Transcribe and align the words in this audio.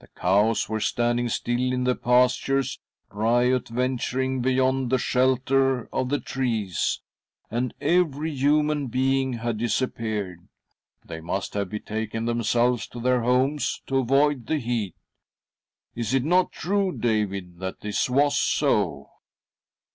The 0.00 0.08
cows 0.08 0.68
were 0.68 0.78
standing 0.78 1.30
still 1.30 1.72
in 1.72 1.84
the 1.84 1.94
pastures, 1.96 2.78
riot 3.10 3.68
venturing 3.70 4.42
beyond 4.42 4.90
the 4.90 4.98
shelter 4.98 5.86
of 5.86 6.10
the 6.10 6.20
trees, 6.20 7.00
and 7.50 7.72
every 7.80 8.30
human 8.30 8.88
being 8.88 9.32
had 9.32 9.56
disappeared. 9.56 10.46
They 11.02 11.22
must 11.22 11.54
have, 11.54 11.70
betaken 11.70 12.26
themselves 12.26 12.86
to 12.88 13.00
their 13.00 13.22
homes 13.22 13.80
to 13.86 13.96
avoid 13.96 14.48
the 14.48 14.58
heat. 14.58 14.96
Is 15.94 16.12
it 16.12 16.24
not 16.24 16.52
true, 16.52 16.92
David, 16.94 17.58
that 17.60 17.80
this 17.80 18.10
was 18.10 18.38
do?" 18.60 19.06